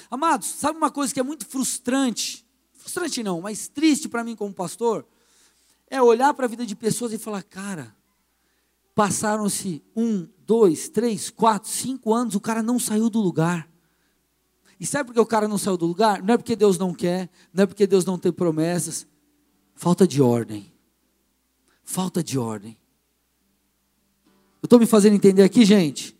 [0.09, 2.45] Amados, sabe uma coisa que é muito frustrante?
[2.73, 5.07] Frustrante não, mas triste para mim como pastor?
[5.87, 7.95] É olhar para a vida de pessoas e falar, cara
[8.93, 13.69] Passaram-se um, dois, três, quatro, cinco anos, o cara não saiu do lugar.
[14.79, 16.21] E sabe por que o cara não saiu do lugar?
[16.21, 19.07] Não é porque Deus não quer, não é porque Deus não tem promessas.
[19.75, 20.71] Falta de ordem.
[21.83, 22.77] Falta de ordem.
[24.61, 26.17] Eu estou me fazendo entender aqui, gente?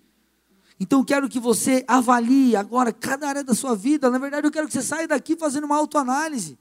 [0.80, 4.10] Então eu quero que você avalie agora cada área da sua vida.
[4.10, 6.58] Na verdade, eu quero que você saia daqui fazendo uma autoanálise.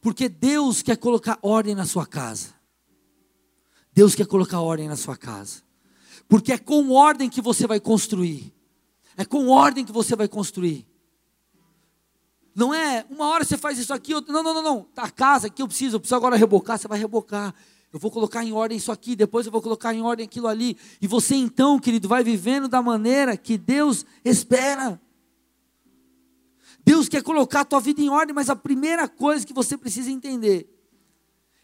[0.00, 2.48] Porque Deus quer colocar ordem na sua casa.
[3.92, 5.62] Deus quer colocar ordem na sua casa.
[6.28, 8.54] Porque é com ordem que você vai construir.
[9.16, 10.86] É com ordem que você vai construir.
[12.54, 14.82] Não é uma hora você faz isso aqui, outra, não, não, não, não.
[14.82, 17.54] Tá a casa aqui eu preciso, eu preciso agora rebocar, você vai rebocar.
[17.92, 20.76] Eu vou colocar em ordem isso aqui, depois eu vou colocar em ordem aquilo ali.
[21.00, 25.00] E você então, querido, vai vivendo da maneira que Deus espera.
[26.84, 30.10] Deus quer colocar a tua vida em ordem, mas a primeira coisa que você precisa
[30.10, 30.68] entender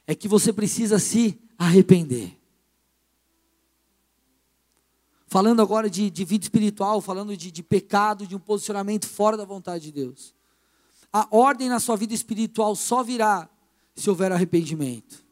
[0.06, 2.38] é que você precisa se arrepender.
[5.26, 9.44] Falando agora de, de vida espiritual, falando de, de pecado, de um posicionamento fora da
[9.44, 10.35] vontade de Deus.
[11.16, 13.48] A ordem na sua vida espiritual só virá
[13.94, 15.24] se houver arrependimento.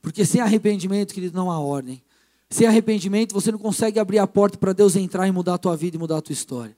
[0.00, 2.00] Porque sem arrependimento, querido, não há ordem.
[2.48, 5.76] Sem arrependimento, você não consegue abrir a porta para Deus entrar e mudar a tua
[5.76, 6.76] vida e mudar a tua história.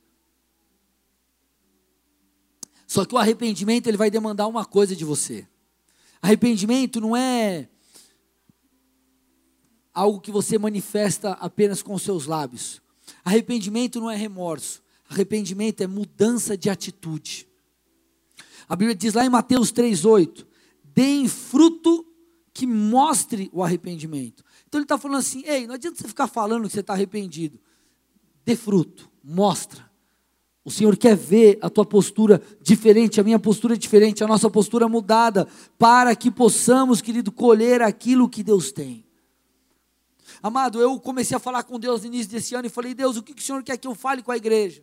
[2.87, 5.47] Só que o arrependimento, ele vai demandar uma coisa de você.
[6.23, 7.69] Arrependimento não é
[9.93, 12.81] algo que você manifesta apenas com os seus lábios.
[13.23, 14.83] Arrependimento não é remorso.
[15.11, 17.50] Arrependimento é mudança de atitude.
[18.71, 20.47] A Bíblia diz lá em Mateus 3,8:
[20.95, 22.07] deem fruto
[22.55, 24.45] que mostre o arrependimento.
[24.69, 27.59] Então ele está falando assim: ei, não adianta você ficar falando que você está arrependido.
[28.45, 29.91] Dê fruto, mostra.
[30.65, 34.89] O Senhor quer ver a tua postura diferente, a minha postura diferente, a nossa postura
[34.89, 39.05] mudada, para que possamos, querido, colher aquilo que Deus tem.
[40.41, 43.23] Amado, eu comecei a falar com Deus no início desse ano e falei, Deus, o
[43.23, 44.81] que, que o Senhor quer que eu fale com a igreja?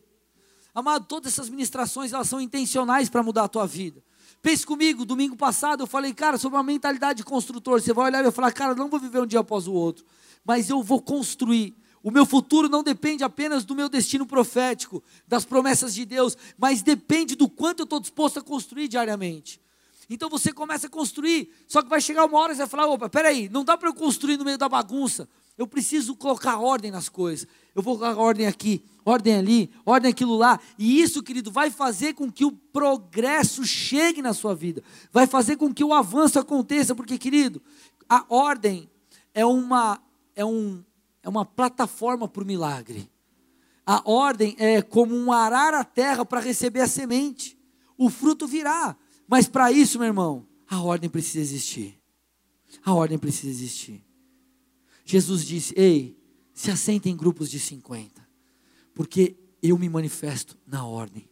[0.78, 4.00] Amado, todas essas ministrações, elas são intencionais para mudar a tua vida.
[4.44, 7.82] Pense comigo, domingo passado eu falei, cara, sobre uma mentalidade de construtor.
[7.82, 10.06] Você vai olhar e vai falar, cara, não vou viver um dia após o outro,
[10.46, 11.76] mas eu vou construir.
[12.04, 16.84] O meu futuro não depende apenas do meu destino profético, das promessas de Deus, mas
[16.84, 19.60] depende do quanto eu estou disposto a construir diariamente.
[20.08, 22.86] Então você começa a construir, só que vai chegar uma hora e você vai falar:
[22.86, 25.28] opa, peraí, não dá para eu construir no meio da bagunça.
[25.58, 27.48] Eu preciso colocar ordem nas coisas.
[27.74, 30.60] Eu vou colocar ordem aqui, ordem ali, ordem aquilo lá.
[30.78, 34.84] E isso, querido, vai fazer com que o progresso chegue na sua vida.
[35.12, 37.62] Vai fazer com que o avanço aconteça, porque, querido,
[38.08, 38.90] a ordem
[39.34, 40.00] é uma
[40.36, 40.84] é, um,
[41.24, 43.10] é uma plataforma para o milagre.
[43.86, 47.58] A ordem é como um arar a terra para receber a semente.
[47.98, 48.96] O fruto virá.
[49.28, 52.00] Mas para isso, meu irmão, a ordem precisa existir.
[52.84, 54.07] A ordem precisa existir.
[55.10, 56.20] Jesus disse: Ei,
[56.54, 58.28] se assentem em grupos de 50,
[58.94, 61.30] porque eu me manifesto na ordem.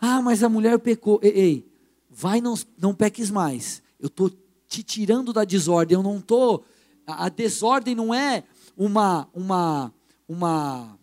[0.00, 1.20] Ah, mas a mulher pecou.
[1.22, 1.72] Ei, ei
[2.08, 3.82] vai, não, não peques mais.
[4.00, 4.30] Eu estou
[4.66, 5.94] te tirando da desordem.
[5.94, 6.64] Eu não estou.
[7.06, 8.44] A, a desordem não é
[8.76, 9.92] uma, uma
[10.32, 10.98] uma.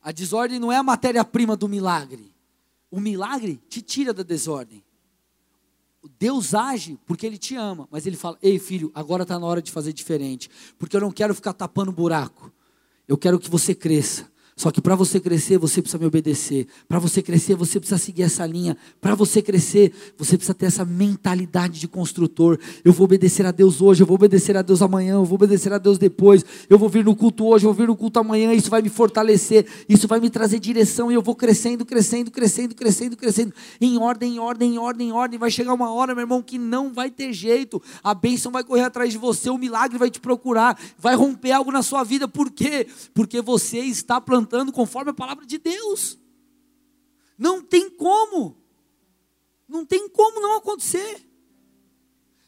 [0.00, 2.34] A desordem não é a matéria-prima do milagre.
[2.90, 4.82] O milagre te tira da desordem.
[6.18, 9.60] Deus age porque Ele te ama, mas Ele fala: Ei filho, agora está na hora
[9.60, 10.48] de fazer diferente,
[10.78, 12.52] porque eu não quero ficar tapando buraco,
[13.06, 14.29] eu quero que você cresça.
[14.60, 16.66] Só que para você crescer, você precisa me obedecer.
[16.86, 18.76] Para você crescer, você precisa seguir essa linha.
[19.00, 22.58] Para você crescer, você precisa ter essa mentalidade de construtor.
[22.84, 25.72] Eu vou obedecer a Deus hoje, eu vou obedecer a Deus amanhã, eu vou obedecer
[25.72, 26.44] a Deus depois.
[26.68, 28.52] Eu vou vir no culto hoje, eu vou vir no culto amanhã.
[28.52, 32.74] Isso vai me fortalecer, isso vai me trazer direção e eu vou crescendo, crescendo, crescendo,
[32.74, 33.54] crescendo, crescendo.
[33.80, 35.38] Em ordem, em ordem, em ordem, em ordem.
[35.38, 37.80] Vai chegar uma hora, meu irmão, que não vai ter jeito.
[38.04, 41.72] A bênção vai correr atrás de você, o milagre vai te procurar, vai romper algo
[41.72, 42.28] na sua vida.
[42.28, 42.86] Por quê?
[43.14, 46.18] Porque você está plantando plantando conforme a palavra de Deus.
[47.36, 48.56] Não tem como.
[49.68, 51.26] Não tem como não acontecer.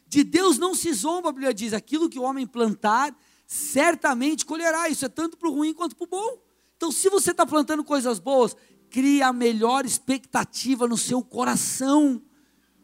[0.07, 3.15] De Deus não se zomba, a Bíblia diz: aquilo que o homem plantar,
[3.47, 4.89] certamente colherá.
[4.89, 6.43] Isso é tanto para o ruim quanto para o bom.
[6.75, 8.55] Então, se você está plantando coisas boas,
[8.89, 12.21] crie a melhor expectativa no seu coração.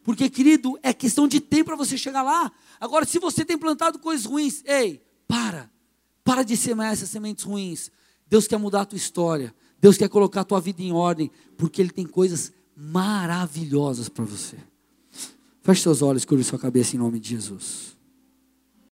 [0.02, 2.50] Porque, querido, é questão de tempo para você chegar lá.
[2.80, 5.70] Agora, se você tem plantado coisas ruins, ei, para.
[6.24, 7.90] Para de semear essas sementes ruins.
[8.30, 9.52] Deus quer mudar a tua história.
[9.80, 14.56] Deus quer colocar a tua vida em ordem, porque Ele tem coisas maravilhosas para você.
[15.62, 17.96] Feche seus olhos, curve sua cabeça em nome de Jesus.